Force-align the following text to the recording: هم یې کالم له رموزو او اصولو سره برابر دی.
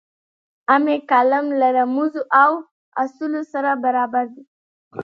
هم 0.71 0.83
یې 0.91 0.97
کالم 1.11 1.45
له 1.59 1.67
رموزو 1.77 2.21
او 2.43 2.51
اصولو 3.01 3.41
سره 3.53 3.69
برابر 3.83 4.25
دی. 4.33 4.43